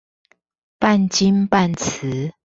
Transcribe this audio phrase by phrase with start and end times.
[0.79, 2.33] 半金半瓷